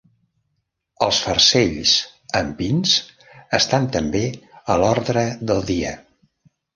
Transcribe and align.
Els 1.07 1.17
farcells 1.25 1.91
amb 2.39 2.55
pins 2.61 2.95
estan 3.57 3.85
també 3.97 4.23
a 4.73 4.79
l'ordre 4.85 5.27
del 5.51 5.63
dia. 5.69 5.93